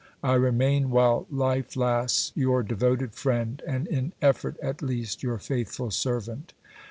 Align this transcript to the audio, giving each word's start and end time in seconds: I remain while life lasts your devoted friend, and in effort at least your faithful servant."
I 0.23 0.33
remain 0.33 0.89
while 0.89 1.27
life 1.29 1.75
lasts 1.77 2.31
your 2.33 2.63
devoted 2.63 3.13
friend, 3.13 3.61
and 3.67 3.85
in 3.87 4.13
effort 4.19 4.57
at 4.59 4.81
least 4.81 5.21
your 5.21 5.37
faithful 5.37 5.91
servant." 5.91 6.53